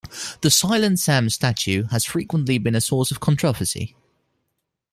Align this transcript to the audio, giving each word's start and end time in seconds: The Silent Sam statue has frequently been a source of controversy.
The 0.41 0.49
Silent 0.49 0.99
Sam 0.99 1.29
statue 1.29 1.83
has 1.91 2.05
frequently 2.05 2.57
been 2.57 2.73
a 2.73 2.81
source 2.81 3.11
of 3.11 3.19
controversy. 3.19 3.95